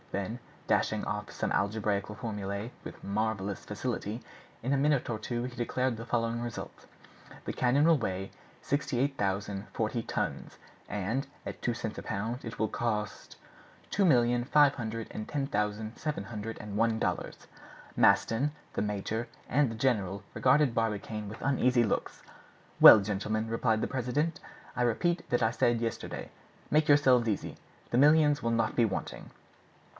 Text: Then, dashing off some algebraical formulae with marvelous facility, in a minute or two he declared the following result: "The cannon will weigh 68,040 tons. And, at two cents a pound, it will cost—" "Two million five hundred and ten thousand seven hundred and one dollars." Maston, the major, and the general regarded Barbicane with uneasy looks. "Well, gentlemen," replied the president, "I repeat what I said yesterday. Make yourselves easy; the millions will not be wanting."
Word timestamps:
Then, 0.11 0.39
dashing 0.67 1.05
off 1.05 1.31
some 1.31 1.51
algebraical 1.53 2.15
formulae 2.15 2.71
with 2.83 3.01
marvelous 3.03 3.63
facility, 3.63 4.21
in 4.63 4.73
a 4.73 4.77
minute 4.77 5.09
or 5.11 5.19
two 5.19 5.43
he 5.43 5.55
declared 5.55 5.95
the 5.95 6.05
following 6.07 6.41
result: 6.41 6.85
"The 7.45 7.53
cannon 7.53 7.85
will 7.85 7.99
weigh 7.99 8.31
68,040 8.63 10.01
tons. 10.01 10.57
And, 10.89 11.27
at 11.45 11.61
two 11.61 11.73
cents 11.75 11.97
a 11.99 12.03
pound, 12.03 12.43
it 12.43 12.57
will 12.57 12.67
cost—" 12.67 13.37
"Two 13.91 14.03
million 14.03 14.43
five 14.43 14.73
hundred 14.75 15.07
and 15.11 15.29
ten 15.29 15.45
thousand 15.47 15.95
seven 15.97 16.25
hundred 16.25 16.57
and 16.59 16.75
one 16.75 16.97
dollars." 16.97 17.47
Maston, 17.95 18.51
the 18.73 18.81
major, 18.81 19.27
and 19.47 19.71
the 19.71 19.75
general 19.75 20.23
regarded 20.33 20.73
Barbicane 20.75 21.29
with 21.29 21.41
uneasy 21.41 21.83
looks. 21.83 22.21
"Well, 22.81 22.99
gentlemen," 22.99 23.47
replied 23.47 23.81
the 23.81 23.87
president, 23.87 24.39
"I 24.75 24.81
repeat 24.81 25.21
what 25.29 25.43
I 25.43 25.51
said 25.51 25.79
yesterday. 25.79 26.31
Make 26.71 26.87
yourselves 26.89 27.29
easy; 27.29 27.55
the 27.91 27.97
millions 27.99 28.41
will 28.41 28.51
not 28.51 28.75
be 28.75 28.83
wanting." 28.83 29.29